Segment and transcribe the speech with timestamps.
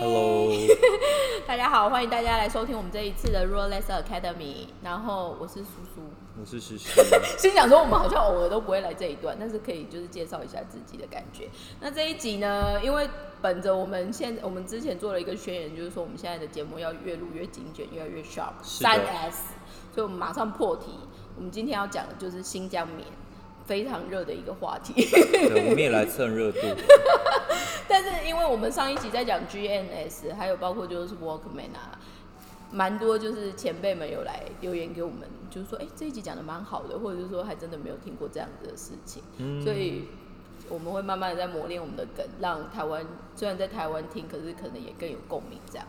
[0.00, 0.48] Hello，
[1.44, 4.68] 大家好，欢迎大家来收听我们这一次的 Rolex Academy。
[4.80, 6.02] 然后我是苏苏，
[6.40, 7.02] 我是诗诗。
[7.36, 11.48] 心想说我们好像偶尔都不会来这一段，但是可以就是介绍一下自己的感觉。
[11.80, 13.10] 那这一集呢，因为
[13.42, 19.42] 本着我们现我们之前做了一个宣言，就是说我们现在的节目要越录越精简，越来越 sharp，三 S，
[19.92, 20.92] 所以我们马上破题。
[21.36, 23.04] 我们今天要讲的就是新疆棉，
[23.66, 24.92] 非常热的一个话题。
[24.94, 26.58] 对，我们也来蹭热度。
[27.88, 31.98] 但是因为我们上一集在讲 GNS，还有包括就是 Walkman 啊，
[32.70, 40.04] 蛮多就是前辈们有来留言给我们，就是说，哎、这一集讲的蛮好的，或者是说还真的没有听过这样子的事情，嗯所以
[40.68, 45.86] 我们会慢慢的在磨练我们的梗，让台湾虽然在台湾听，可是可能也更有共鸣这样。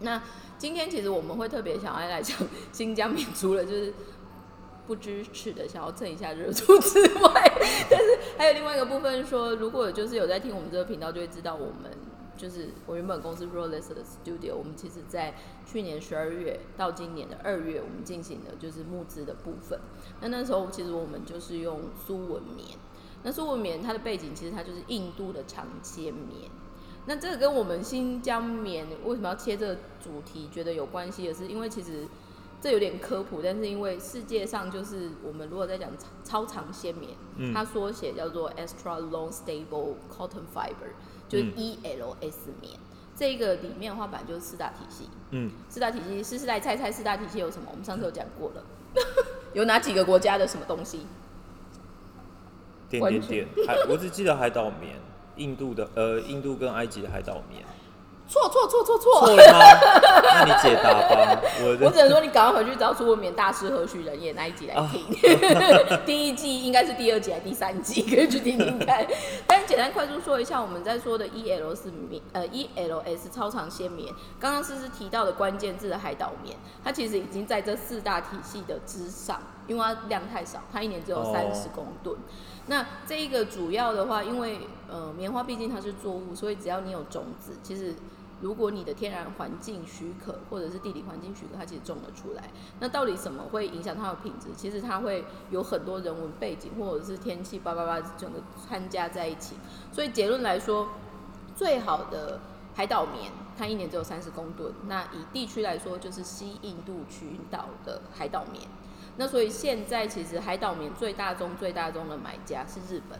[0.00, 0.20] 那
[0.58, 2.36] 今天其实我们会特别想要来讲
[2.72, 3.92] 新疆民族了就是
[4.88, 7.58] 不支持的想要蹭一下热度之外，
[7.90, 11.92] 但是还有另外一个部分说，如果就是有在听我们这个频道，就会知道我们
[12.38, 15.34] 就是我原本公司 Rolex 的 Studio，我们其实在
[15.66, 19.78] 去年十二月到今年的二月，我们进行的就是募资的部分。
[20.22, 22.78] 那那时候其实我们就是用苏文棉，
[23.24, 26.50] 那苏文棉它的背景其实它就是印度的长纤棉。
[27.04, 32.06] 那这个跟我们新疆棉为什么要切这个主题，觉得有关系的是，因为其实
[32.60, 35.90] 这有点科普，但是因为世界上就是我们如果在讲
[36.24, 40.90] 超超长纤棉，嗯它缩写叫做 Extra Long Stable Cotton Fiber，
[41.28, 42.74] 就是嗯 ELS 棉。
[43.14, 47.68] 这个里面的话，本来就是四大体系，嗯，四大体系，试试来猜猜四大体系有什么？
[47.70, 48.62] 我们上次有讲过了，
[49.54, 51.06] 有哪几个国家的什么东西？
[52.88, 54.96] 点点点，海，我只记得海岛棉，
[55.36, 57.62] 印度的，呃，印度跟埃及的海岛棉。
[58.28, 59.20] 错错错错错！
[59.20, 59.64] 错了吗？
[60.22, 61.40] 那你解答吧。
[61.64, 65.02] 我我只能说，你赶快回去找出文冕大师何许人也那一集来听。
[66.04, 69.06] 第一季应该是第二集还是第三季，可以去听听看。
[69.46, 76.54] 但简单快速说一下，我们在说的 ELS 棉，呃，ELS 超长纤棉，刚刚思思提到的关键字的海岛棉，
[76.84, 82.14] 它其实已经在这四大体系的之上，因为它量太少，它一年只有哦三十公吨。
[82.66, 84.60] 那这一个主要的话，因为
[84.90, 87.94] 呃棉花毕竟它是作物，所以只要你有种子，其实
[88.40, 92.50] 如果你的天然环境许可，或者是地理环境许可，它其实种了出来。
[92.80, 94.48] 那到底什么会影响它的品质？
[94.56, 99.56] 其实它会有很多人文背景，或者是天气叭叭叭整个参加在一起。
[99.92, 100.88] 所以结论来说，
[101.56, 102.40] 最好的
[102.74, 104.72] 海岛棉，它一年只有三十公吨。
[104.86, 108.62] 那以地区来说，就是西印度群岛的海岛棉。
[109.16, 113.18] 那所以现在其实海岛棉最大宗、最大宗的买家是日本。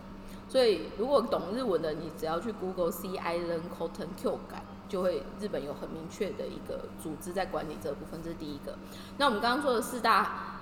[0.48, 8.76] 所以如果懂日文的，你只要去 Google Sea Island Cotton Q 感，就会日本有很明确的一个组织在管理这部分，这是第一个。
[9.18, 10.56] 那我们刚刚说的四大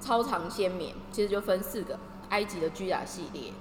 [0.00, 1.98] 超长纤棉，其实就分四个：
[2.28, 3.52] 埃及的居雅系列，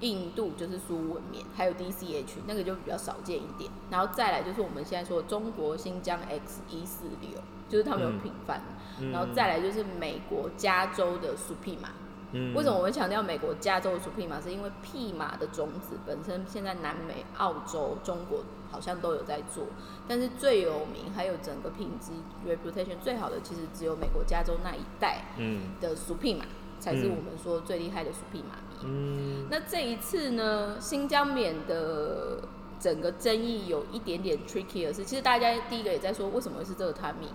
[0.00, 3.70] 印度就是苏文棉，还有 DCH 那个就比较少见一点。
[3.90, 8.60] 然后再来就是我们现在说的中国新疆 X 一四六，就是他们有嗯品番。
[9.00, 11.88] 嗯然后再来就是美国加州的 Supima。
[12.36, 14.42] 嗯为什么我会强调美国加州的 Supima？
[14.42, 19.64] 是因为匹马的种子本身现在南美、澳洲、中国好像都有在做，
[20.06, 22.12] 但是最有名还有整个品质
[22.46, 26.44] reputation 最好的，其实只有美国加州那一带嗯的 Supima
[26.78, 28.84] 才是嗯我们说最厉害的 Supima 米。
[28.84, 32.42] 嗯那这一次呢，新疆棉的
[32.78, 37.32] 整个争议有一点点 tricky 的是，其实大家第一个也在说为什么会是这个 timing，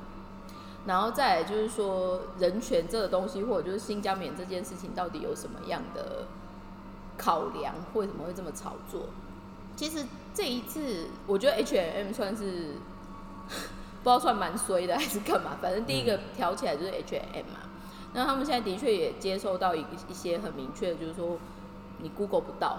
[0.86, 6.25] 然后再来就是说人权这个东西，或者就是新疆棉这件事情到底有什么样的
[7.18, 9.08] 考量，为什么会这么炒作？
[9.75, 12.44] 其实这一次，我觉得 H&M 算是
[14.03, 17.59] 不知道算蛮衰的还是干嘛，反正第一个挑起来就是 H&M 嘛。
[18.14, 21.38] 那他们现在的确也接受到一一些很明确的，就是说
[22.00, 22.78] 你 Google 不到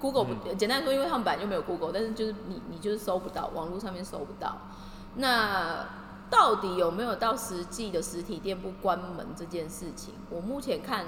[0.00, 4.56] ，Google 不、简单来说，因为他们本来就没有 Google，但是就是你你就是搜不到，网络上面搜不到。
[5.16, 5.86] 那
[6.32, 10.14] 到底有没有到实际的实体店铺关门这件事情？
[10.30, 11.04] 我目前看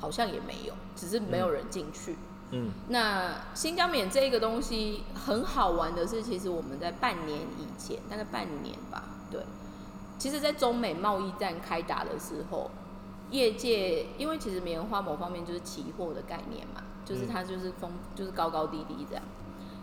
[0.00, 2.16] 好像也没有，只是没有人进去。
[2.50, 9.40] 嗯那新疆棉这个东西很好玩的是，其实我们在半年以前，大概半年吧，对，
[10.18, 12.70] 其实，在中美贸易战开打的时候，
[13.30, 19.24] 业界因为其实棉花某方面就是期货的概念嘛，就是它就是风就是高高低低这样。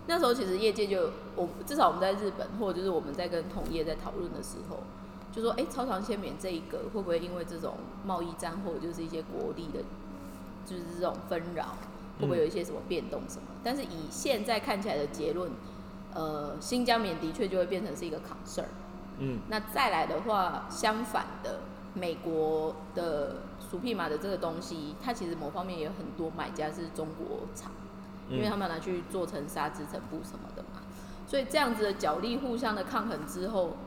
[0.08, 4.78] 那时候其实业界就我至少我们在日本，或者就是我们在跟同业在讨论的时候，
[5.32, 7.76] 就说哎、诶超长纤棉这一个会不会因为这种
[8.06, 9.80] 贸易战或者就是一些国力的，
[10.66, 11.78] 就是这种纷扰，
[12.20, 13.44] 会不会有一些什么变动什么？
[13.64, 15.52] 但是以现在看起来的结论，
[16.14, 18.66] 呃，新疆棉的确就会变成是一个 concern。
[19.20, 21.60] 嗯那再来的话，相反的，
[21.94, 27.72] 美国的薯皮马的这个东西，它其实某方面也有很多买家是中国厂，
[28.32, 30.82] 因为他们拿去做成纱织、成布什么的嘛。
[31.28, 33.78] 所以这样子的角力互相的抗衡之后，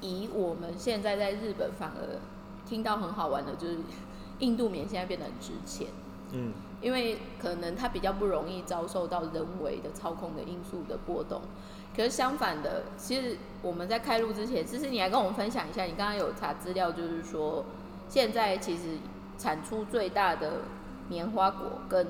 [0.00, 2.18] 以我们现在在日本反而
[2.66, 3.78] 听到很好玩的，就是
[4.40, 5.88] 印度棉现在变得很值钱。
[6.32, 11.42] 嗯，因为可能它比较不容易遭受到人为的操控的因素的波动。
[11.96, 17.64] 可是相反的，其实我们在开路之前，其实你来跟我们分享一下，你刚刚有查资料，就是说
[18.08, 18.98] 现在其实
[19.38, 20.62] 产出最大的
[21.08, 22.06] 棉花果跟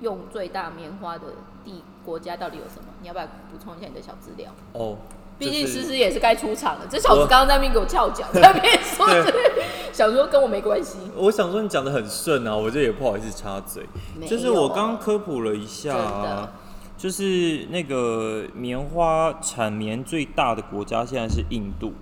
[0.00, 1.24] 用最大棉花的
[1.64, 2.88] 地国家到底有什么？
[3.00, 4.50] 你要不要补充一下你的小资料？
[4.72, 4.96] 哦，
[5.38, 9.62] 毕竟就是思思也是该出场了，这小子刚刚在那边给我翘脚，在那边说 对
[9.92, 13.86] 想说跟我没关系，我想说你讲的很顺啊，我这也不好意思插嘴。
[14.26, 16.52] 就是我刚刚科普了一下、啊，
[16.96, 21.92] 就是那个棉花产棉最大的国家现在是印度，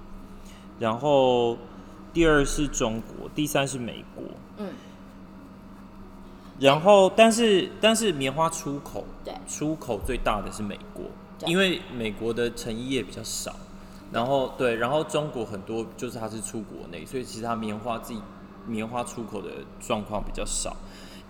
[0.79, 1.57] 然后
[2.13, 4.25] 第二是中国，第三是美国，
[4.59, 4.69] 嗯，
[6.61, 11.05] 然后但是但是棉花出口对出口最大的是美国，
[11.47, 13.55] 因为美国的成衣业比较少，
[14.13, 18.21] 然后对，然后中国很多就是它是出国内，所以其实它棉花自己
[18.67, 20.77] 棉花出口的状况比较少。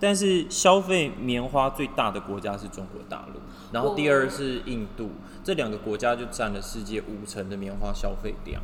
[0.01, 3.39] 但是消费棉花最大的国家是中国大陆，
[3.73, 5.11] 然后第二是印度，
[5.43, 8.61] 这两个国家就占了世界五成的棉花消费量。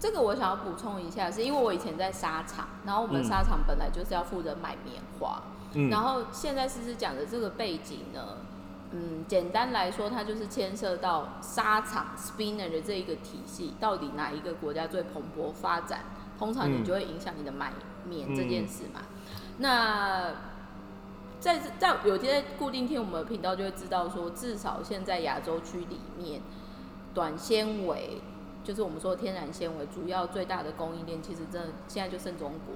[0.00, 5.59] 这个我想要补充一下，是因为我以前在纱厂，然后我们嗯纱厂本来就是要负责买棉花，嗯
[5.90, 8.38] 然后现在思思讲的这个背景呢，
[8.90, 16.00] 嗯，简单来说，它就是牵涉到沙场 spinner 的这一个体系，到底哪一个国家最蓬勃发展，
[16.38, 17.72] 通常你嗯就会影响你的买
[18.04, 19.02] 棉这件事嘛。
[19.58, 20.32] 那
[21.38, 26.42] 在这在有些固定听我们的频道就会知道说，至少现在亚洲区里面，
[27.14, 28.20] 短纤维
[28.64, 32.74] 就是我们说的天然纤维，主要最大的供应链其实真的现在就剩中国。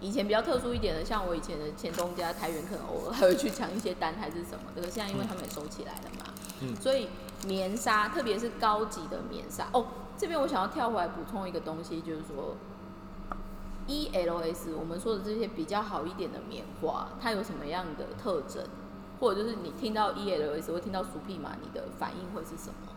[0.00, 4.80] 以前比较特殊一点的，像我以前的前东家台源，可能偶尔还会去抢一些单还是什么的。
[4.80, 6.32] 可是现在因为他们也收起来了嘛，
[6.62, 7.08] 嗯所以
[7.46, 9.86] 棉纱，特别是高级的棉纱哦，
[10.16, 12.56] 这边我想要跳回来补充一个东西，就是说
[13.88, 18.64] ELS 我们说的这些比较好一点的棉花，它有什么样的特征？
[19.20, 22.92] 或者就是你听到 ELS 会听到苏匹马，你的反应会是什么？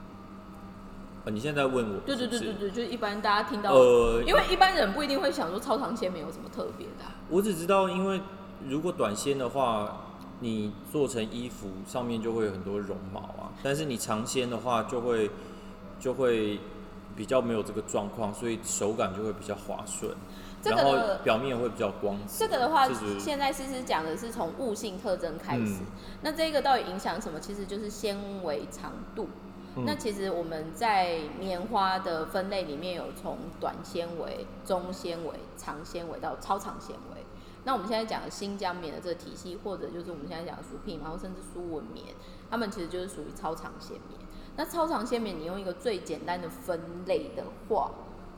[1.25, 8.21] 呃你现在问我，对对对对对，就是一般大家听到，呃，因为一般人不一定会想说超长纤没有什么特别的啊、我只知道，因为
[8.67, 10.01] 如果短纤的话，
[10.41, 15.31] 你做成衣服上面就会有很多绒毛啊，但是你长纤的话就会
[15.99, 16.59] 就会
[17.15, 20.11] 比较没有这个状况，所以手感就会比较滑顺，
[20.61, 22.45] 然这个的后表面会比较光泽。
[22.45, 25.61] 这个的话就，是现在思思讲的是从物性特征开始。
[25.61, 25.85] 嗯
[26.21, 27.39] 那这个到底影响什么？
[27.39, 29.27] 其实就是纤维长度。
[29.77, 37.25] 那其实我们在棉花的分类里面有从短纤维、中纤维、长纤维到超长纤维。
[37.65, 42.07] 那我们现在讲的新疆棉的这个体系，或者就是我们现在讲的苏匹，然后甚至苏文棉，
[42.49, 44.19] 它们其实就是属于超长纤棉。
[44.55, 47.89] 那超长纤棉，你用一个最简单的分类的话，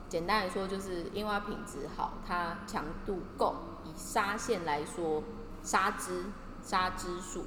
[0.08, 3.54] 简单来说就是因为它品质好，它强度够。
[3.84, 5.22] 以纱线来说，
[5.62, 6.26] 纱织、
[6.62, 7.44] 纱织数，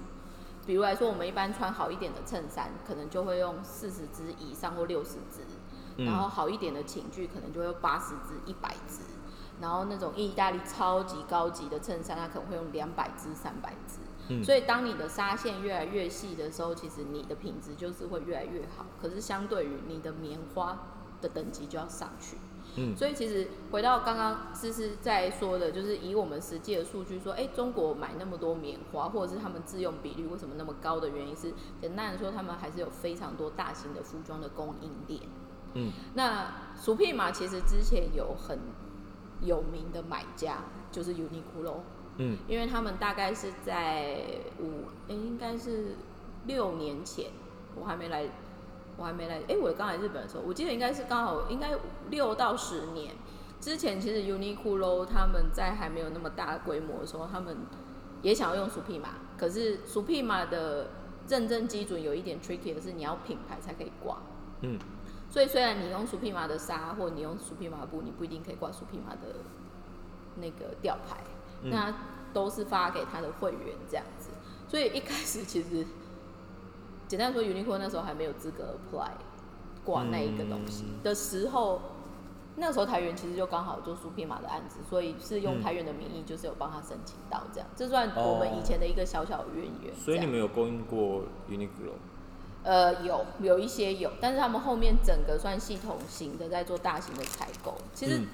[0.70, 5.42] 比如来说，我们一般穿好一点的衬衫，可能就会用四十支以上或六十支，
[5.98, 9.00] 嗯然后好一点的寝具可能就会用八十支、一百支，
[9.60, 13.98] 然后那种意大利超级高级的衬衫，它可能会用两百支、三百支。
[14.28, 18.86] 嗯所以当你的纱线越来越细的时候，其实你的品质就是会越来越好。
[19.02, 20.78] 可是相对于你的棉花
[21.20, 22.38] 的等级就要上去。
[22.80, 35.22] 嗯所以其实回到刚刚思思在说的，就是以我们实际的数据说，哎、中国买那么多棉花，或者是他们自用比率为什么那么高的原因是，简单的说，他们还是有非常多大型的服装的供应链。
[35.74, 38.58] 嗯，那薯片嘛其实之前有很
[39.42, 41.82] 有名的买家，就是 Uniqlo。
[42.22, 44.20] 嗯因为他们大概是在
[44.60, 45.96] 五，哎，应该是
[46.46, 47.28] 六年前，
[47.80, 48.26] 我还没来，
[49.00, 51.72] 我还没来，诶，我刚来日本的时候，我记得应该是刚好应该
[52.10, 53.16] 六到十年
[53.62, 57.56] 之前，其实 Uniqlo 他们在还没有那么大规模的时候，他们
[58.22, 59.02] 也想要用 Supreme，
[59.38, 60.90] 可是 Supreme 的
[61.28, 64.18] 认证基准有一点 tricky 的是，你要品牌才可以挂。
[64.62, 64.78] 嗯
[65.32, 69.36] 所以虽然你用 Supreme 的纱，或你用 Supreme 的布，你不一定可以挂 Supreme 的
[70.36, 71.18] 那个吊牌。
[71.62, 71.94] 嗯那
[72.32, 74.30] 都是发给他的会员这样子，
[74.68, 75.86] 所以一开始其实
[77.10, 79.10] 简单说，Uniqlo 那时候还没有资格 apply
[79.84, 81.82] 挂那一个东西嗯的时候，
[82.56, 89.96] 那时候台源其实就刚好做苏匹马的案子，所以是用嗯台源的名义，就是有帮他申请到这样，这算我们以前的一个小小的渊源。
[89.96, 91.98] 所以你们有供应过 Uniqlo？
[92.62, 97.74] 呃，有有一些有，但是他们后面整个算系统型的在做大型的采购。
[97.94, 98.28] 其实嗯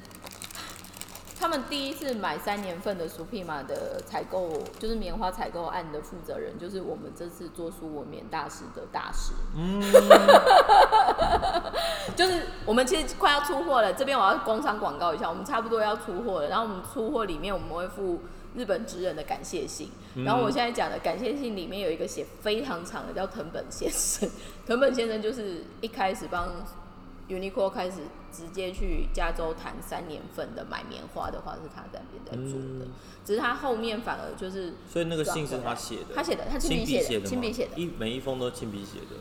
[1.45, 4.49] 他们第一次买三年份的苏匹马的采购，
[4.79, 9.31] 就是棉花采购案的负责人，就是我们这次做苏文棉大师的大师。
[9.55, 9.79] 嗯
[12.17, 16.47] 就是我们其实快要出货了，这边我要工商广告一下，我们差不多要出货了。
[16.47, 18.21] 然后我们出货里面我们会附
[18.55, 19.91] 日本职人的感谢信，
[20.25, 24.27] 然后我现在讲的感谢信里面有一个写非常长的，叫藤本先生。
[24.65, 26.51] 藤本先生就是一开始帮
[27.27, 28.01] Uniqlo 开始
[28.31, 32.85] 直接去加州谈三年份的买棉花的话，是他在那边在做的。
[33.23, 39.15] 只是他后面反而就是，所以那个信是他写的，他写的，他亲笔写的，亲笔写的，一每一封都亲笔写的。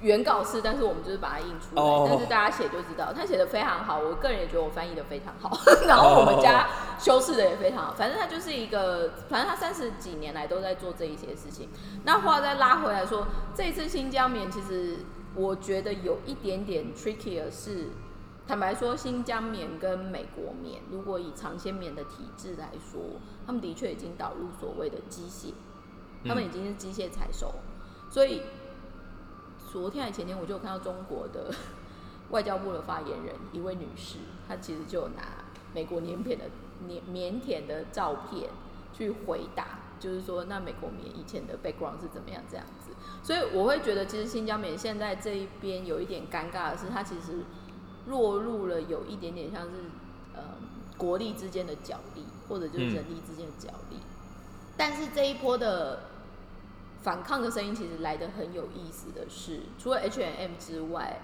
[0.00, 6.66] 原稿是，但是我们就是把它印出来，但是大家写就知道，他写的非常好，我个人也觉得我翻译的非常好， 然后我们家
[6.98, 11.68] 修饰的也非常好，反正他就是一个，反正他三十几年来都在做这一些事情。
[12.02, 14.96] 那话再拉回来说，这一次新疆棉其实
[15.34, 17.88] 我觉得有一点点 tricky 的是，
[18.46, 23.00] 坦白说，新疆棉跟美国棉，如果以长纤棉的体质来说，
[23.46, 25.52] 他们的确已经导入所谓的机械，
[26.26, 27.54] 他们已经是机械采收，
[28.10, 28.42] 所以。
[29.70, 31.50] 昨天还前天，我就有看到中国的
[32.28, 35.22] 外交部的发言人一位女士，她其实就拿
[35.72, 36.44] 美国棉片的
[36.86, 38.50] 棉棉田的照片
[38.92, 42.66] 去回答，就是说那美国棉以前的 background 是怎么样这样。
[43.22, 47.44] 所以我会觉得，其实新疆棉现在这一边有一点尴尬的是，它其实
[48.06, 49.70] 落入了有一点点像是
[50.34, 50.42] 呃
[50.96, 53.98] 国力之间的角力，或者就是人力之间的角力。
[54.76, 56.00] 但是这一波的。
[57.02, 61.20] 反抗的声音其实来的很有意思的是，除了 H&M 之外，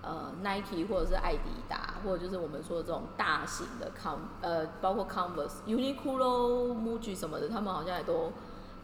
[0.00, 8.32] 呃，Nike 或者是艾迪达，或者就是我们说的这种大型的 Com，呃，包括 Converse、Uniqlo、Muji 什么的，他们好像也都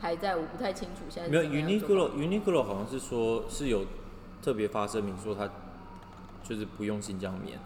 [0.00, 1.28] 还在，我不太清楚现在。
[1.28, 3.84] 没有 Uniqlo，Uniqlo 好像是说是有
[4.42, 5.48] 特别发声明说他
[6.42, 7.58] 就是不用新疆棉。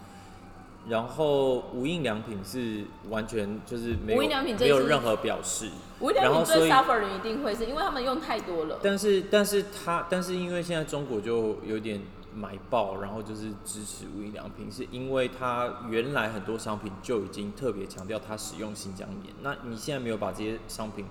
[0.88, 5.68] 然后无印良品是完全就是没有没有任何表示，
[6.00, 8.78] 无印良品最 suffer 的一定会是因为他们用太多了。
[8.82, 12.00] 但是但是他但是因为现在中国就有点
[12.34, 21.04] 买爆，然后就是支持无印良品，是因为他原来很多商品就已经特别强调他使用新疆棉，那你现在没有把这些商品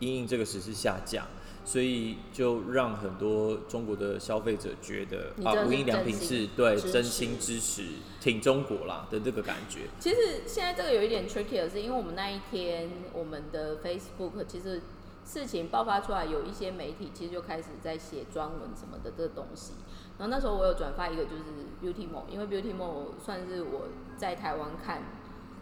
[0.00, 1.26] 因应这个实施下降。
[1.64, 7.84] 所以就让很多中国的消费者觉得啊，无印良品是对真心支持
[8.22, 9.80] 挺中国啦的这个感觉。
[10.00, 14.80] 其实现在这个有一点 tricky 的是，因为我们那一天我们的 Facebook 其实
[15.26, 19.74] 事情爆发出来，有一些媒体其实就开始在写专文什么的这个东西。
[20.18, 21.42] 然后那时候我有转发一个就是
[21.82, 25.02] Beauty Mo，因为 Beauty Mo 算是我在台湾看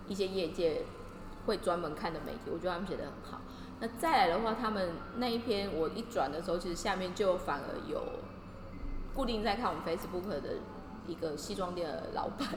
[0.06, 0.82] 一些业界
[1.46, 3.40] 会专门看的媒体，我觉得他们写的很好。
[3.78, 8.00] 那再来的话，他们那一篇我一转的时候，其实下面就反而有
[9.14, 10.54] 固定在看我们 Facebook 的
[11.06, 12.48] 一个西装店的老板，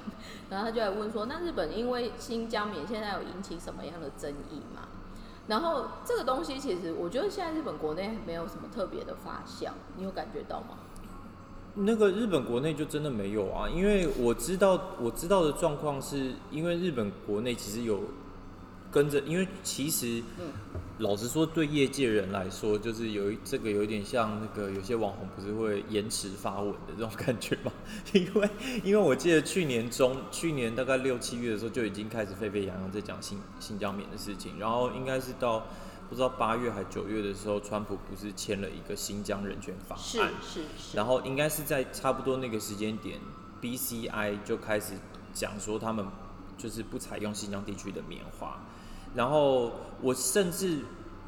[0.50, 4.88] 然后他就来问说：“那日本因为新疆棉现在有引起什么样的争议吗？”
[5.48, 10.78] 然后这个东西其实我觉得现在日本国内没有什么特别的发酵，你有感觉到吗？
[11.74, 18.00] 那个日本国内就真的没有啊，因为我知道我知道的状况是因为日本国内其实有。
[18.92, 20.24] 跟着，因为其实，
[21.00, 27.72] 老实说，对业界人来说，就是有一这个有点像那个有些网红不是会延迟发文的这种感觉嘛？
[28.12, 28.50] 因为
[28.84, 35.66] 因为我记得去年中，去年大概六七月的时候就已经开始沸沸扬扬在讲新新疆棉的事情，然后应该是到
[36.10, 43.18] 不知道八月还九月的时候，川普不是签了一个新疆人权法案，是是是，然后应该是在差不多那个时间点
[43.62, 44.96] ，BCI 就开始
[45.34, 46.06] 讲说他们
[46.58, 48.60] 就是不采用新疆地区的棉花。
[49.16, 50.80] 然后我甚至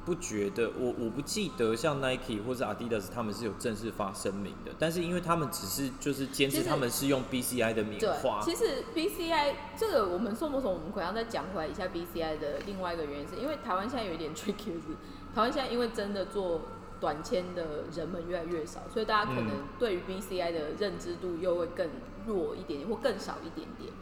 [0.04, 8.42] 不觉得，我我不记得像 Nike 或者 Adidas 他们是有正式发声明的，但是因为他们只是就是坚持他们是用 BCI 的棉花。
[8.42, 10.74] 其实 BCI 这个我们送不送？
[10.74, 14.96] 我们可能要再讲回来一下 BCI 的另外一个原因，是因为台湾现在有一点 tricky，是
[15.36, 16.62] 台湾现在因为真的做
[17.00, 21.88] 短签的人们越来越少，所以大家可能对于 BCI 的认知度又会更
[22.26, 23.94] 弱一点点，或更少一点点。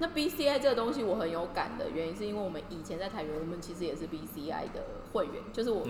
[0.00, 4.82] 那 BCI 这个东西我很有感的原因，是因为我们以前在台源，我们其实也是 BCI 的
[5.12, 5.86] 会员，就是我，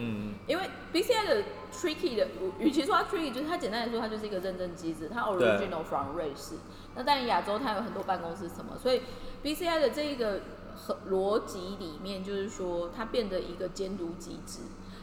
[0.46, 1.42] 因为 BCI 的
[1.72, 6.56] tricky 的，与其说它 tricky，就是它简单来说，它就是一个认证机制，它 original from 瑞士。
[6.94, 9.00] 那但亚洲它有很多办公室什么，所以
[9.42, 10.40] BCI 的这一个
[10.76, 14.60] 和逻辑里面，就是说它变得一个监督机制。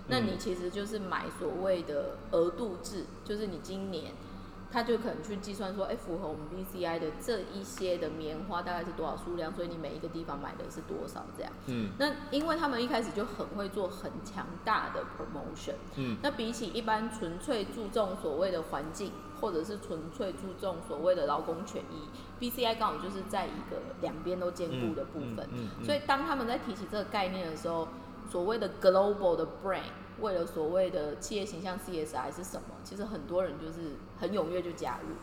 [0.08, 4.14] 那你其实就是买所谓的额度制，就是你今年。
[4.72, 11.52] 他就可能去计算说，哎，符合我们 BCI 的这一些的棉花大概是多少数量，所以你每一个地方买的是多少这样。
[11.68, 11.90] 嗯。
[12.00, 15.76] 那因为他们一开始就很会做很强大的 promotion。
[15.98, 16.18] 嗯。
[16.24, 19.12] 那比起一般纯粹注重所谓的环境，
[19.42, 22.08] 或者是纯粹注重所谓的劳工权益
[22.40, 25.50] ，BCI 刚好就是在一个两边都兼顾的部分。
[25.52, 25.84] 嗯。
[25.84, 27.88] 所以当他们在提起这个概念的时候，
[28.30, 29.92] 所谓的 global 的 brand。
[30.22, 32.76] 为了所谓的企业形象 CSI 是什么？
[32.84, 35.16] 其实很多人就是很踊跃就加入。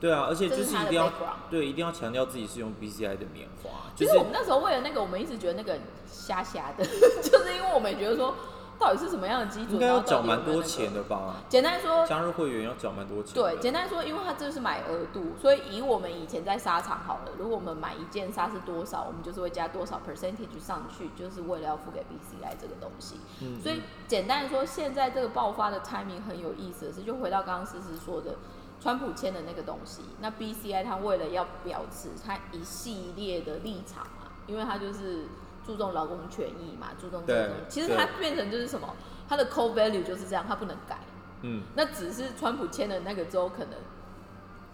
[0.00, 1.12] 对啊，而且就是一定要
[1.50, 5.76] 对，一定要强调自己是用 BCI 的棉花，就其实我们那时候为了那个，我们一直觉得那个
[6.06, 6.84] 瞎瞎的，
[7.20, 8.32] 就是因为我们也觉得说，
[8.78, 11.36] 到底是什么样的基准，应该要缴蛮多钱的吧？
[11.48, 13.34] 简单说，加入会员要缴蛮多钱。
[13.34, 23.16] 对，简单说，因为它这是买额度，所以以我们以前在沙场好了，如果我们买一件纱是多少，我们就是会加多少 percentage 上去，就是为了要付给 BCI 这个东西。
[23.42, 28.36] 嗯所以简单说，现在这个爆发的 timing 很有意思的是，就回到刚刚思思说的，
[28.80, 35.24] 川普签的那个东西，那 BCI 它为了要表示它一系列的立场啊，因为它就是
[35.68, 38.88] 注重劳工权益嘛，注重这个东西，其实它变成就是什么，
[39.28, 40.98] 它的 core value 就是这样，它不能改。
[41.42, 43.74] 嗯，那只是川普签的那个之后，可能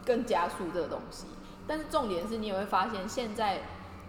[0.06, 1.26] 更加速这个东西。
[1.66, 3.62] 但是重点是你也会发现，现在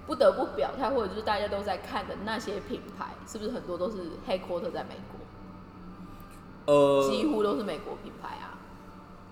[0.05, 8.54] 不得不表态，或者就是大家都在看的那些品牌，是不是很多都是 headquarter 在美国，呃，几乎都是美国品牌啊？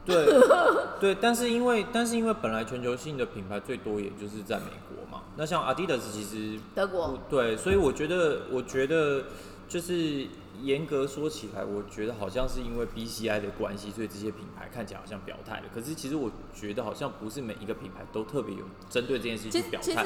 [0.06, 0.26] 对
[1.00, 9.26] 对，但是因为但是因为本来全球性的品牌最多也就是在美国嘛，那像 Adidas 其实德国对，所以我觉得我觉得
[9.68, 10.28] 就是
[10.62, 15.64] 严格说起来，我觉得好像是因为 BCI 的关系，所以这些品牌看起来好像表态了。
[15.74, 20.06] 可是其实我觉得好像不是每一个品牌都特别有针对这件事情去表态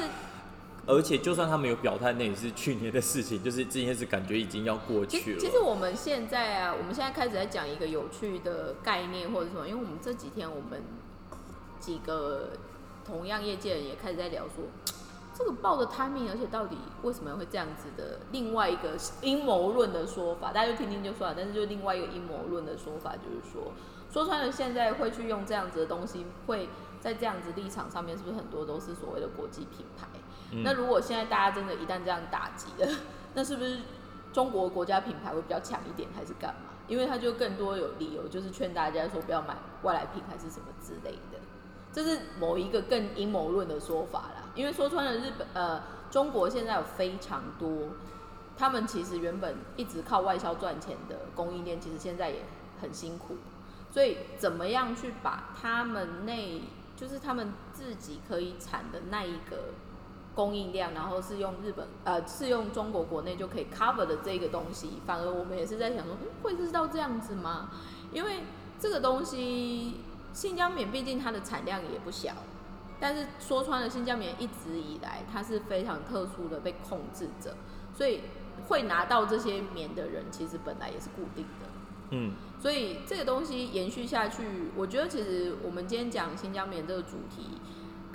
[0.88, 5.38] 而且就算他们有表态，那也是去年的事情，就是这件事感觉已经要过去了。
[5.38, 10.82] 其实我们现在啊，我们现在开始在讲一个有趣的概念或者什么，因为我们这几天我们
[11.78, 12.52] 几个
[13.04, 14.64] 同样业界人也开始在聊说，
[15.34, 18.20] 这个报的 timing，而且到底为什么会这样子的？
[18.32, 21.36] 另外一个阴谋论的说法，大家就听听就算了。
[21.38, 23.72] 但是就另外一个阴谋论的说法，就是说，
[24.10, 26.66] 说穿了，现在会去用这样子的东西，会
[26.98, 30.06] 在这样子立场上面，是不是很多都是所谓的国际品牌？
[30.50, 32.88] 那如果现在大家真的一旦这样打击了，
[33.34, 33.80] 那是不是
[34.32, 36.70] 中国国家品牌会比较强一点，还是干嘛？
[36.86, 41.38] 因为他就更多有理由，就是劝大家说不要买外来品，还是什么之类的。
[41.92, 44.50] 这是某一个更阴谋论的说法啦。
[44.54, 47.88] 因为说穿了，日本呃中国现在有非常多，
[48.56, 52.42] 他们其实原本一直靠外销赚钱的供应链，其实现在也
[52.80, 53.36] 很辛苦。
[53.90, 56.62] 所以怎么样去把他们内，
[56.96, 59.74] 就是他们自己可以产的那一个
[60.38, 67.70] 供应量，然后是用日本呃是用中国国内就可以 cover 的这个东西，反而我们也是在想说，嗯，会是到这样子吗？
[68.12, 68.44] 因为
[68.78, 69.94] 这个东西
[70.32, 72.32] 新疆棉毕竟它的产量也不小，
[73.00, 77.56] 但是说穿了，新疆棉一直以来它是非常特殊的被控制着，
[77.92, 78.20] 所以
[78.68, 81.66] 会拿到这些棉的人，其实本来也是固定的。
[82.10, 87.60] 嗯，所以这个东西延续下去，我觉得其实我们今天讲新疆棉这个主题，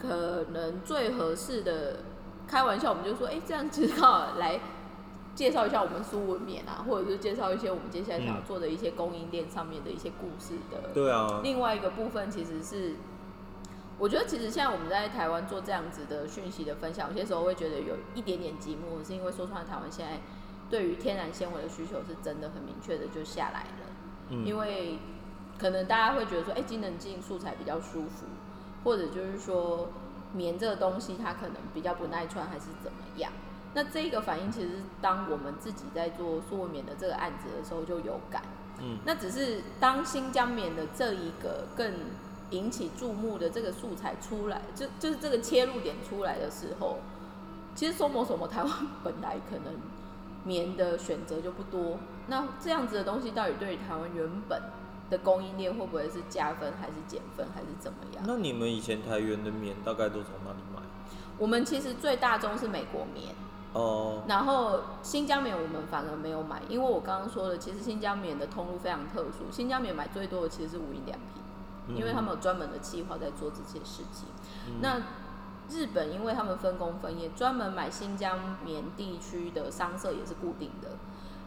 [0.01, 1.97] 可能最合适的
[2.47, 4.59] 开玩笑，我们就说，哎、这样其实刚好来
[5.35, 10.89] 介绍一下我们苏文冕啊，或者是介绍一些我们接下来想要做的一些供应链上面的一些故事的。
[10.93, 12.93] 对啊，另外一个部分其实是，
[13.97, 20.19] 我觉得其实现在我们在台湾做这样子的讯息的分享，有些时候会觉得有一点点寂寞，是因为说穿了台湾现在
[20.69, 23.89] 对于天然纤维的需求是真的很明确的就下来了。
[24.29, 24.99] 嗯因为
[25.59, 28.25] 可能大家会觉得说，哎、机能性素材比较舒服，
[28.83, 29.87] 或者就是说
[30.33, 33.31] 棉这个东西它可能比较不耐穿，还是怎么样？
[33.75, 34.69] 那这个反应其实
[35.01, 38.41] 当我们自己在做苏文棉的这个案子的时候就有感。
[38.79, 41.93] 嗯，那只是当新疆棉的这一个更
[42.49, 46.99] 引起注目的这个素材出来，就就是这个切入点出来的时候，
[47.75, 48.71] 其实说某什么 台湾
[49.03, 49.73] 本来可能
[50.43, 54.61] 棉的选择就不多，那这样子的东西到底对于台湾原本
[55.13, 58.23] 的供应链会不会是加分还是减分还是怎么样？
[58.27, 60.81] 那你们以前台源的棉大概都从哪里买？
[61.37, 63.33] 我们其实最大宗是美国棉，
[63.73, 71.43] 哦、然后新疆棉我们反而没有买，因为我刚刚说的，其实新疆棉的通路非常特殊，新疆棉买最多的其实是无印良品。
[71.87, 74.25] 嗯因为他们有专门的计划在做这些事情。
[74.81, 75.01] 那
[75.69, 80.91] 日本因为他们分工分业，专门买新疆棉地区的商社也是固定的。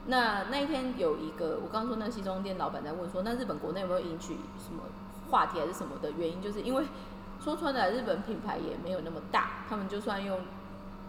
[0.06, 4.82] 那那一天有一个，我刚刚说那个西装店老板在问说，那日本国内有没有引起什么
[5.30, 6.40] 话题还是什么的原因？
[6.40, 6.84] 就是因为
[7.42, 10.40] 说穿了，日本品牌也没有那么大，他们就算用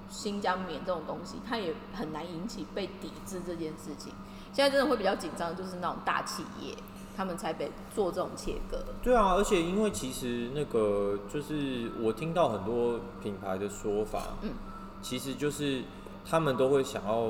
[0.10, 4.13] 新疆棉这种东西，它也很难引起被抵制这件事情。
[4.51, 6.73] 现在真的会比较紧张，就是那种大企业，
[7.15, 8.83] 他们才被做这种切割。
[9.03, 14.53] 对啊，而且因为其实那个就是我听到很多品牌的说法，嗯，
[15.01, 15.83] 其实就是
[16.25, 17.29] 他们都会想要，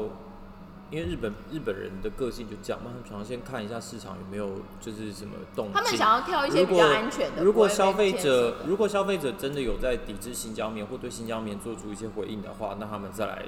[0.89, 5.73] 因为日本日本人的个性就这样嘛，他们常常先看一下市场有没有就是什么动静。
[5.73, 7.43] 他们想要跳一些比较安全的。
[7.43, 13.43] 如果消费者如果消费者真的有在抵制新疆棉或对新疆棉做出一些回应的话，那他们再来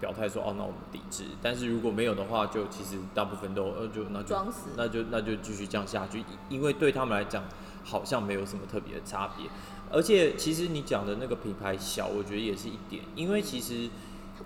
[0.00, 1.24] 表态说哦，那我们抵制。
[1.40, 4.36] 但是如果没有的话，就其实大部分都呃就那就
[4.76, 7.42] 那就那就继续这样下去，因因为对他们来讲，
[7.84, 9.48] 好像没有什么特别的差别。
[9.90, 13.88] 而且其实你讲的那个品牌小，我觉得也是一点，因为其实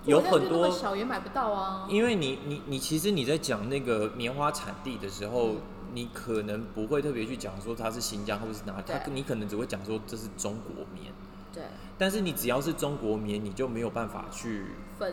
[0.05, 1.87] 有很多小也买不到啊。
[1.89, 5.55] 因为你你你其实你在讲那个棉花产地的时候，
[5.93, 11.13] 你可能不会特别去讲说它是新疆或者是哪，它你可能只会讲说这是中国棉。
[11.53, 11.63] 对。
[11.97, 14.67] 但是你只要是中国棉，你就没有办法去，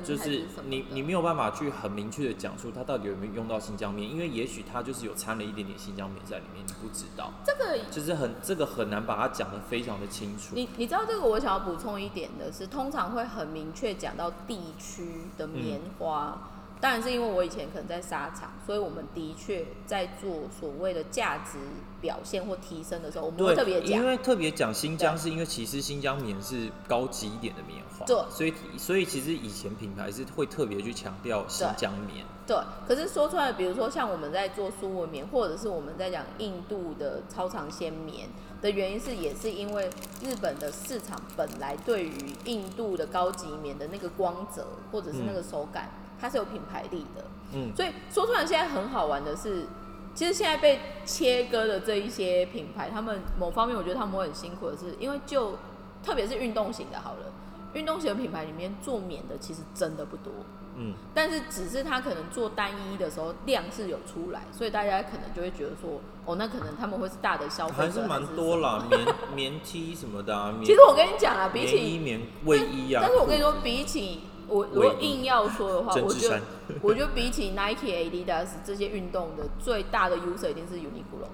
[0.04, 7.30] 就是你你没有办法去很明确的讲出它到底有没有用到新疆棉，因为也许它就是有掺了一点点新疆棉在里面，你不知道。
[7.42, 10.54] 这个就是很这个很难把它讲的非常的清楚。
[10.54, 16.50] 你你知道这个我想要补充一点的是，通常会很明确讲到地区的棉花。
[16.80, 21.56] 当然是因为我以前可能在沙场，所以我们的确在做所谓的价值
[22.04, 23.98] 表现或提升的时候，我们会特别讲。
[23.98, 32.26] 因为特别讲新疆，是因为其实新疆棉是高级一点的棉花，对，所以所以其实以前品牌是会特别去强调新疆棉。
[32.46, 32.54] 对，
[32.86, 38.28] 可是说出来，比如说像我们在做苏文棉，或者是我们在讲印度的超长纤棉
[38.60, 39.88] 的原因是，也是因为
[40.22, 45.88] 日本的市场本来对于印度的高级棉的那个光泽或者是那个手感。
[46.20, 49.66] 它是有品牌力的，嗯，所以说出来现在很好玩的是，
[50.14, 55.58] 其实现在被切割的这一些品牌，他们某方面我觉得他们会很辛苦的是，因为就
[56.04, 57.32] 特别是运动型的，好了，
[57.72, 60.32] 运动型的品牌里面做棉的其实真的不多，
[60.76, 74.20] 嗯，但是只是他可能做单一的时候量是有出来，所以大家可能就会觉得说，哦，那可能他们会是大的消费还是蛮多啦，棉棉 T 什么的，其实我跟你讲啊，比起棉卫衣啊，但是我跟你说比起。
[74.48, 76.40] 我如果硬要说的话， 我觉得，
[76.82, 81.28] 我觉得比起 Nike、Adidas 这些运动的最大的 user 一定是 Uniqlo。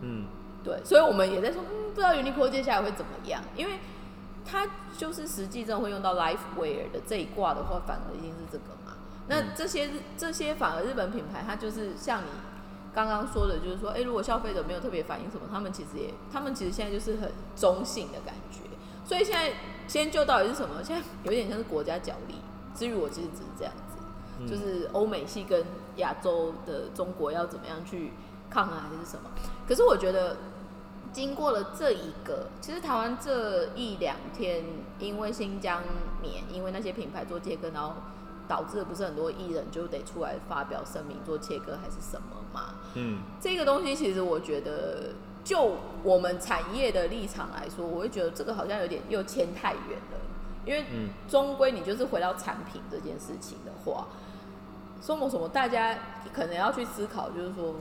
[0.00, 0.26] 嗯，
[0.62, 3.78] 对，所以我们也在说，嗯，不知道 Uniqlo 接下来会怎么样，因为
[4.44, 4.66] 它
[4.98, 8.96] 就是实际上会用到 Lifewear 的这一挂的话，反而一定是这个嘛。
[9.28, 12.26] 那这些这些反而日本品牌，它就是像你
[12.94, 18.60] 刚刚说的，就是说，哎，如果消费者没有特别反应什么，他们其实也，他们其实现在就是很中性的感觉。
[19.06, 19.52] 所以现在
[19.86, 20.82] 先就到底是什么？
[20.82, 22.34] 现在有点像是国家角力。
[22.74, 25.64] 至于我其实只是这样子，就是欧美系跟
[25.96, 28.12] 亚洲的中国要怎么样去
[28.50, 29.30] 抗衡还是什么？
[29.68, 30.36] 可是我觉得
[31.12, 34.64] 经过了这一个，其实台湾这一两天
[34.98, 35.82] 因为新疆
[36.20, 37.94] 棉，因为那些品牌做切割，然后
[38.48, 42.74] 导致不是很多艺人就得出来发表声明做切割还是什么嘛？
[42.94, 50.18] 嗯，这个东西其实我觉得就我们产业的立场来说，我会觉得这个好像有点又牵太远了。
[50.64, 50.84] 因为
[51.28, 54.06] 终归你就是回到产品这件事情的话，
[55.02, 55.98] 说么什么，大家
[56.32, 57.74] 可能要去思考，就是说，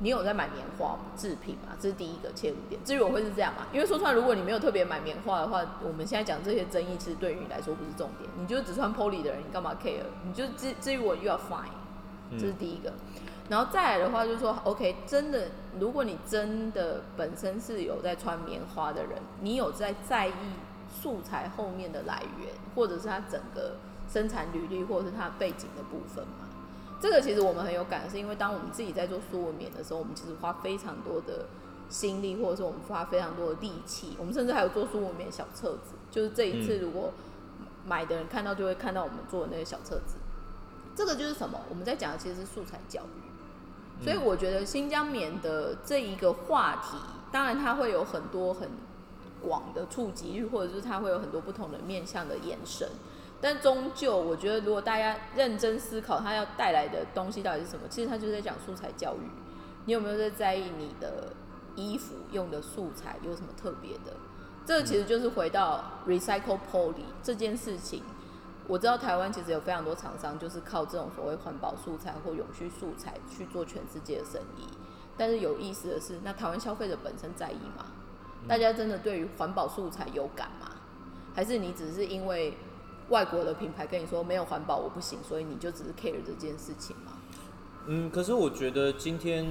[0.00, 1.72] 你有在买棉花制品吗？
[1.78, 2.82] 这是第一个切入点。
[2.84, 3.66] 至于我会是这样嘛？
[3.72, 8.28] 因为说出来，如果你没有特别买棉花的话，我们现在讲这些争议，其实对于你来说不是重点。
[8.36, 10.02] 你就只穿 Poly 的人，你干嘛 care？
[10.24, 12.38] 你就至至于我，you are fine。
[12.38, 12.92] 这是第一个。
[13.48, 20.32] 然后再来的话，就是说，OK，真的，如果你真的本身是有在穿棉花的人，你有在在意。
[21.02, 23.76] 素材后面的来源，或者是它整个
[24.08, 26.46] 生产履历，或者是它背景的部分嘛？
[27.00, 31.46] 这个其实我们很有感，是因为当我们自己在做苏文棉的时候，我们其实花非常多的
[31.90, 34.16] 心力，或者是我们花非常多的力气。
[34.18, 37.12] 我们甚至还有做苏文棉小册子，就是这一次如果
[37.84, 40.16] 买的人看到，就会看到我们做的那个小册子。
[40.94, 41.60] 这个就是什么？
[41.68, 44.04] 我们在讲的其实是素材教育。
[44.04, 46.96] 所以我觉得新疆棉的这一个话题，
[47.30, 48.70] 当然它会有很多很。
[49.46, 52.88] 广的触及率，或者是它会有很多不同的面向的延伸，
[53.40, 59.28] 但终究我觉得，如果大家认真思考它要带来的东西到底是什么，其实它就是在讲素材教育。
[59.86, 61.32] 你有没有在在意你的
[61.76, 64.16] 衣服用的素材有什么特别的？
[64.64, 68.02] 这个其实就是回到 recycle poly 这件事情。
[68.66, 74.66] 我知道台湾其实有非常多厂商就是靠这种所谓环保素材或永续素材去做全世界的生意，
[75.18, 77.84] 但是有意思的是，那台湾消费者本身在意吗？
[78.46, 80.70] 大家真的对于环保素材有感吗？
[81.34, 82.54] 还是你只是因为
[83.08, 87.12] 外国的品牌跟你说没有环保我不行，所以你就只是 care 这件事情吗？
[87.86, 89.44] 嗯，可是我觉得今天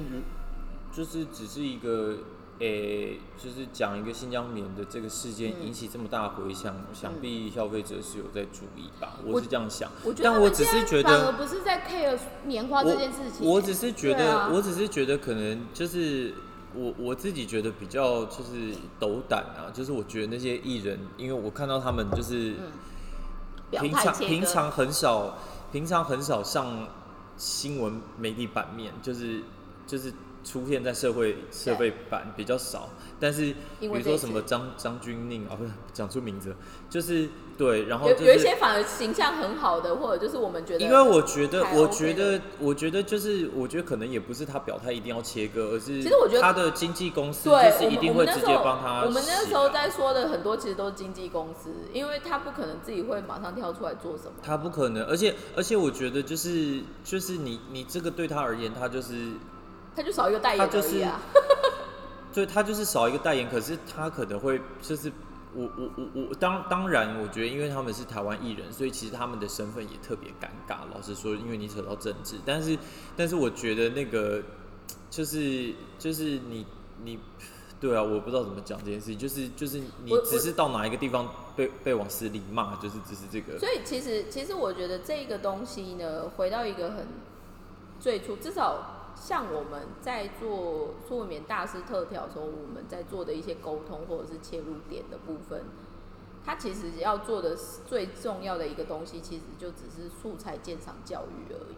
[0.96, 2.20] 就是只是一个
[2.60, 9.20] 诶，就是讲一个新疆棉的这个事件引起这么大回响，想必消费者是有在注意吧？
[9.26, 9.92] 我是这样想，
[10.24, 13.46] 但我只是觉得反而不是在 care 棉花这件事情。
[13.46, 16.34] 我只是觉得，我只是觉得可能就是。
[16.76, 22.56] 我我自己觉得比较就是斗胆啊，就是我觉得那些艺人，因为我看到他们就是
[23.72, 25.38] 平常平常很少，
[25.72, 26.88] 平常很少上
[27.38, 29.42] 新闻媒体版面，就是
[29.88, 36.56] 就是出现在社会社会版比较少，但是比如说什么张张钧甯啊，不是讲出名字，
[36.90, 49.70] 就是对，然后有就是有一些反而形象很好的，或者就是我们觉得，因为我觉得，我觉得，我觉得就是，我觉得可能也不是他表态一定要切割，而是其实我觉得他的经纪公司对，就是一定会直接帮他我们那写时候啊。
[49.74, 54.34] 在说的很多其实都是经纪公司，因为他不可能自己会马上跳出来做什么。
[54.44, 59.32] 他不可能，而且而且我觉得就是就是你你这个对他而言，他就是
[59.96, 61.20] 他就少一个代言他就是而已啊。
[62.34, 65.12] 对他就是少一个代言，可是他可能会就是
[65.54, 70.78] 我我我我当当然，我觉得因为他们是台湾艺人，所以其实他们的身份也特别尴尬。
[70.92, 72.76] 老实说，因为你扯到政治，但是
[73.16, 74.42] 但是我觉得那个
[75.12, 76.66] 就是就是你
[77.04, 77.20] 你
[77.80, 87.06] 对啊，我不知道怎么讲这件事情，就是就是你只是到哪一个地方被被往死里骂，就是只是这个所以其实其实我觉得这个东西呢，回到一个很
[88.00, 95.64] 最初，至少像我们在做苏文棉大师特调的时候，我们在做的一些沟通或者是切入点的部分，
[96.46, 97.56] 它其实要做的
[97.88, 101.76] 最重要的一个东西，其实就只是素材鉴赏教育而已。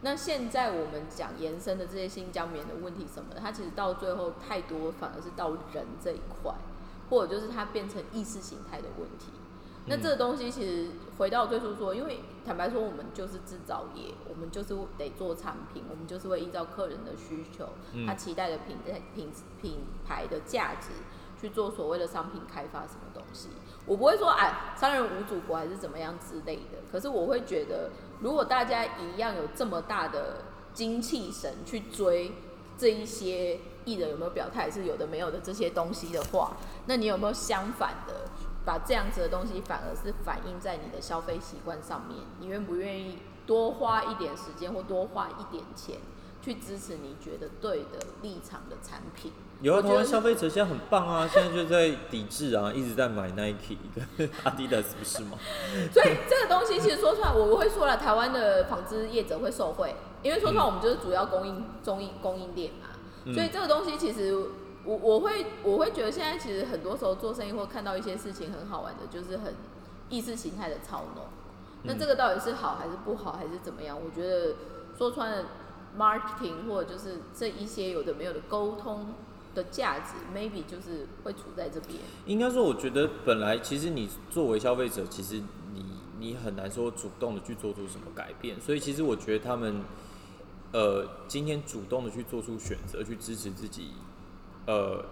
[0.00, 6.52] 那现在我们讲延伸的这些新疆棉的问题什么的，它其实到最后太多反而是到人这一块，
[7.08, 9.26] 或者就是它变成意识形态的问题。
[9.86, 18.78] 那这个东西其实回到最初说，因为坦白说，我们就是制造业，我们就是得做产品，我们就是会依照客人的需求，嗯他期待的品
[19.14, 20.88] 品品牌的价值
[21.40, 23.48] 去做所谓的商品开发什么东西。
[23.84, 26.78] 我不会说哎，商人无祖国还是怎么样之类的。
[26.90, 32.32] 可是我会觉得，如果大家一样有这么大的精气神去追
[32.78, 38.28] 这一些艺人有没有表态是有的没有的这些东西的话，那你有没有相反的
[38.64, 42.18] 把这样子的东西反而是反映在你的消费习惯上面？
[42.40, 45.96] 你愿不愿意多花一点时间或多花一点钱
[46.40, 49.32] 去支持你觉得对的立场的产品？
[49.60, 53.76] 有啊，我觉得台湾消费者现在很棒啊，现在就在抵制啊，一直在买 Nike
[54.16, 55.38] 跟 Adidas，不是吗？
[55.92, 62.88] 所以这个东西其实说出来，我会说了，台湾的纺织业者会受惠，因为说出来我们就是主要供应中应供应链嘛，
[63.24, 64.36] 嗯所以这个东西其实
[64.84, 69.54] 我我会我会觉得现在其实很多时候做生意或看到一些事情很好玩的，就是很
[70.08, 71.24] 意识形态的操弄。
[71.84, 73.98] 那这个到底是好还是不好，还是怎么样？
[73.98, 74.54] 我觉得
[74.96, 75.46] 说穿了
[75.98, 79.14] ，marketing 或者就是这一些有的没有的沟通
[79.54, 81.98] 的价值，maybe 就是会处在这边。
[82.26, 85.42] 应该说，我觉得本来其实你作为消费者，其实
[85.74, 85.84] 你
[86.18, 89.82] 你很难说主动的去做出什么改变，所以其实我觉得他们
[90.72, 93.90] 呃今天主动的去做出选择，去支持自己
[94.66, 95.04] 呃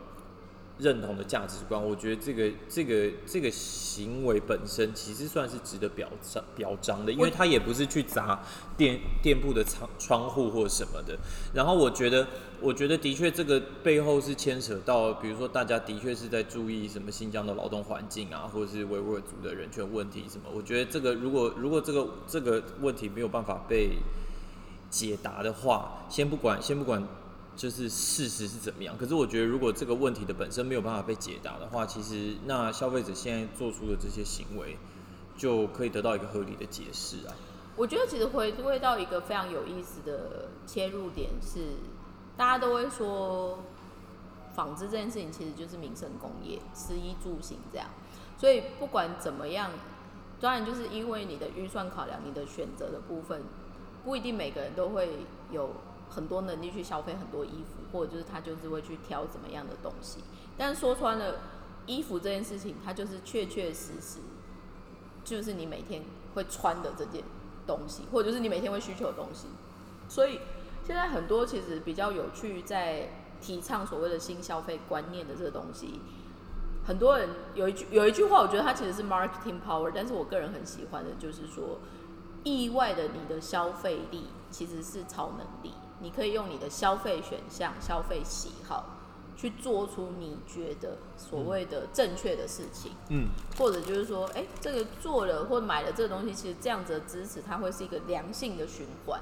[0.79, 8.41] 认同的价值观，我觉得这个这个这个行为本身其实算是值得表彰表彰的，因为他也不是去砸
[8.79, 11.19] 店店铺的窗窗户或什么的。
[11.53, 12.27] 然后我觉得，
[12.63, 20.45] 我觉得的确这个背后是牵扯到，比如说大家的确是在注意什么新疆的劳动环境啊，或者是维吾尔族的人权问题什么。
[20.51, 23.99] 我觉得这个如果如果这个这个问题没有办法被
[24.89, 27.07] 解答的话，先不管先不管
[27.61, 34.79] 就是事实是怎么样，可是我觉得如果这个问题的本身没有办法被解答的话，其实那消费者现在做出的这些行为
[35.37, 37.35] 就可以得到一个合理的解释啊。
[37.77, 41.75] 我觉得其实回归到一个非常有意思的切入点是，
[42.35, 43.59] 大家都会说
[44.55, 47.89] 纺织这件事情其实就是民生工业，食衣住行这样，
[48.39, 49.71] 所以不管怎么样，
[50.41, 53.43] 当然就是因为你的预算考量，你的选择的部分
[54.03, 55.11] 不一定每个人都会
[55.51, 55.75] 有
[56.11, 60.19] 很多能力去消费很多衣服，或者就是他就是会去挑怎么样的东西。
[60.59, 61.37] 但说穿了，
[61.87, 64.19] 衣服这件事情，它就是确确实实
[65.25, 66.03] 就是你每天
[66.35, 67.23] 会穿的这件
[67.67, 69.47] 东西，或者就是你每天会需求的东西。
[70.09, 70.41] 所以
[70.85, 73.09] 现在很多其实比较有趣，在
[73.41, 76.01] 提倡所谓的新消费观念的这个东西。
[76.87, 81.79] 很多人有一句有一句话，我觉得它其实是 marketing power，但是我个人很喜欢的就是说，
[82.43, 88.97] 意外的你的消费力其实是超能力，你可以用你的消费选项、消费喜好
[89.37, 92.93] 去做出你觉得所谓的正确的事情。
[93.09, 99.21] 嗯，或者就是说，哎、这个做了或买了这个东西，其实这样子的支持，它会是一个良性的循环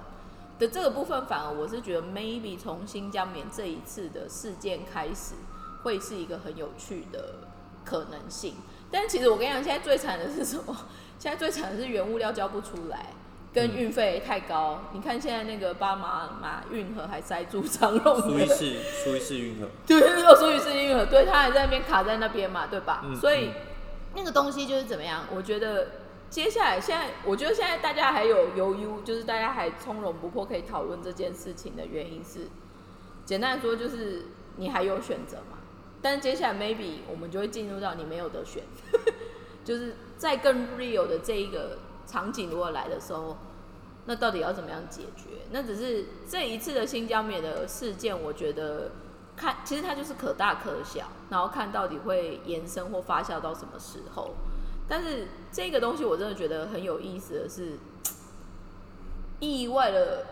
[0.59, 1.25] 的这个部分。
[1.27, 5.35] 反而我是觉得，maybe 从新疆棉这一次的事件开始，
[5.83, 7.37] 会是一个很有趣的
[7.85, 8.55] 可能性。
[8.91, 10.77] 但其实我跟你讲，现在最惨的是什么？
[11.19, 13.13] 现在最惨的是原物料交不出来，
[13.59, 14.83] 跟运费太高。
[14.93, 23.03] 你看现在那个巴马马运河还塞住长荣的苏伊士苏伊士运河，对对对，苏伊士运河，对，他还在那边卡在那边嘛，对吧？
[23.05, 23.55] 嗯所以、嗯
[24.15, 25.27] 那个东西就是怎么样？
[25.33, 25.89] 我觉得
[26.31, 32.49] 接下来现在，我觉得现在大家还有犹豫，就是大家还从容不迫可以讨论这件事情的原因是，
[33.27, 34.25] 简单来说就是
[34.57, 35.59] 你还有选择嘛，
[36.01, 38.63] 但接下来 maybe 我们就会进入到你没有得选，
[39.63, 43.37] 就是在更 real 的这一个场景如果来的时候，
[44.09, 45.29] 那到底要怎么样解决？
[45.51, 48.91] 那只是这一次的新疆棉的事件，我觉得
[49.37, 54.31] 看其实它就是可大可小，然后看到底会延伸或发酵到什么时候。
[54.89, 57.79] 但是这个东西我真的觉得很有意思的是，
[59.41, 60.25] 意外的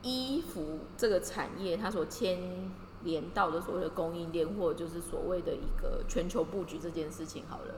[0.00, 2.70] 衣服这个产业它所牵
[3.04, 7.74] 连到的所谓的供应链，或者就是所谓的一个全球布局这件事情，好了。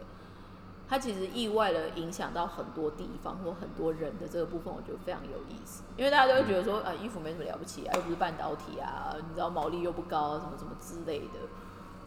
[0.88, 5.82] 它其实意外的影响到很多地方或很多人的这个部分，我觉得非常有意思。
[5.98, 11.40] 因为大家都会觉得说，啊，衣服没什么了不起啊，又不是半导体啊，你知道毛利又不高，啊，什么什么之类的。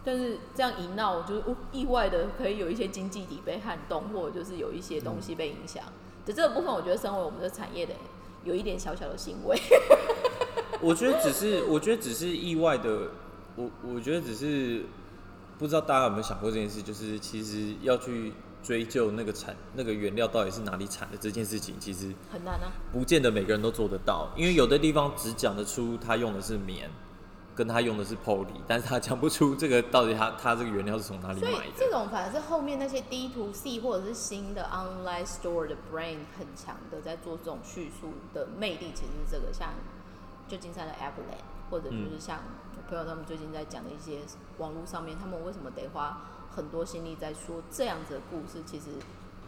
[0.03, 5.83] 但是这样一闹，就是意外的可以有一些经济体被撼动，或者就是有一些东西被影响
[6.25, 7.93] 的这个部分，我觉得身为我们的产业的，
[8.43, 9.55] 有一点小小的欣慰。
[10.81, 13.09] 我觉得只是，我觉得只是意外的，
[13.55, 14.85] 我我觉得只是
[15.59, 18.33] 不知道大家有没有想过这件事，就是其实要去。
[18.63, 26.89] 追究那个产那个原料到底是哪里产的这件事情，其实很难啊，不见得每个人都做得到，因为有的地方只讲得出他用的是棉，
[27.55, 31.57] 跟他用的是 poly，但是他讲不出这个到底他他这个原料是从哪里买的。
[31.57, 39.69] 所以这种反而是后面那些 D to C 或者是新的 online store 的 brain 很强的，在做这种叙述的魅力，其实是这个像
[40.47, 42.39] 旧金山的 Appleland，或者就是像
[42.77, 44.19] 我朋友他们最近在讲的一些
[44.59, 46.21] 网络上面，他们为什么得花。
[46.53, 48.87] 很多心力在说这样子的故事，其实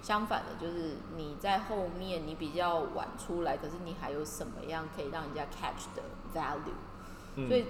[0.02, 6.02] 相反的，就是你在后面你比较晚出来，可是你还有什么样可以让人家 catch 的
[6.34, 7.48] value？
[7.48, 7.66] 所以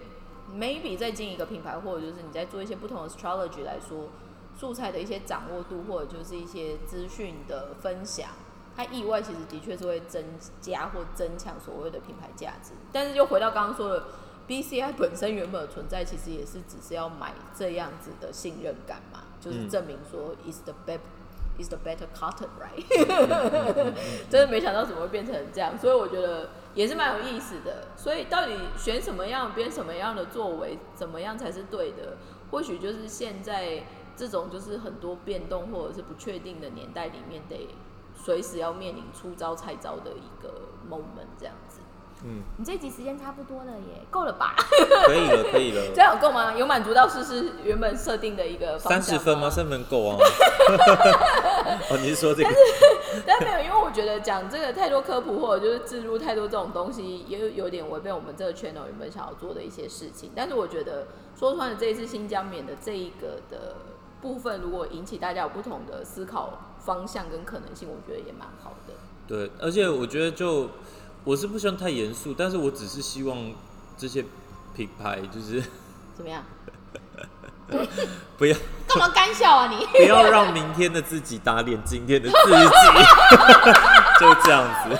[0.54, 4.10] maybe 在进一个品牌，或者就是你在做一些不同的 astrology 来说，
[4.56, 8.30] 素材的一些掌握度，或者就是一些资讯的分享，
[8.76, 10.24] 它意外其实的确是会增
[10.62, 12.72] 加或增强所谓的品牌价值。
[12.92, 14.06] 但是又回到刚刚说的。
[14.48, 21.00] BCI 本身原本的存在，其实也是只是要买这样子的信任感嘛，就是证明说 is the better
[21.58, 22.84] is the better cotton right，
[24.30, 27.88] 真的没想到怎么会变成这样，所以我觉得也是蛮有意思的。
[27.96, 32.18] 所以到底选什么样编什么样的作为，怎么样才是对的？
[32.52, 33.84] 或许就是现在
[34.16, 37.70] 这种就是很多变动或者是不确定的年代里面，得
[38.16, 41.73] 随时要面临出招拆招的一个 moment 这样子。
[42.26, 44.56] 嗯，你这集时间差不多了耶，够了吧？
[45.06, 45.82] 可以了， 可以了。
[45.94, 46.56] 这样够吗？
[46.56, 49.50] 有满足到诗诗原本设定的一个三十分吗？
[49.50, 50.16] 三分够啊。
[51.92, 52.50] 哦，你是说这个？
[53.28, 60.32] 但是没有，因为我觉得讲这个太多科普或者就是置入太多这种东西，也有有点违背我们这个圈 l 原本想要做的一些事情。
[60.34, 61.08] 但是我觉得
[61.38, 63.76] 说穿了，这一次新疆棉的这一个的
[64.22, 68.94] 部分，如果引起大家有不同的思考方向跟可能性，我觉得也蛮好的。
[69.28, 70.70] 对，而且我觉得就。
[71.24, 73.38] 我是不希望太严肃，但是我只是希望
[73.98, 74.24] 这些
[74.76, 75.62] 品牌就是
[76.16, 76.44] 怎么样？
[78.38, 78.56] 不要
[78.88, 79.86] 干嘛干笑啊你？
[79.98, 82.64] 不要让明天的自己打脸今天的自己，
[84.20, 84.98] 就这样子。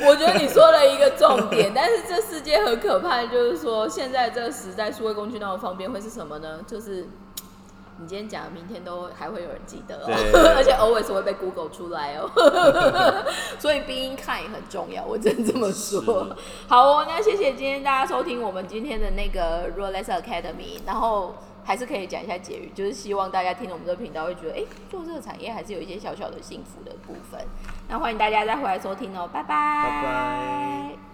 [0.00, 6.60] 我觉得你说了一个重点，但是这世界很可怕，就是说现在这个时代，数位工具那么方便，会是什么呢？
[6.66, 7.08] 就是。
[7.98, 10.06] 你今天讲，明天都还会有人记得哦，
[10.56, 12.30] 而且 always 会被 Google 出来哦。
[13.58, 16.36] 所以鼻音看也很重要，我真这么说。
[16.68, 27.40] 好哦，那谢谢今天大家收听我们今天的那个 Rolex Academy，然后还是可以讲一下结语，就是希望大家听我们这个频道会觉得，哎，做这个产业还是有一些小小的幸福的部分。
[27.88, 29.48] 那欢迎大家再回来收听哦，拜拜。
[29.48, 31.05] 拜拜。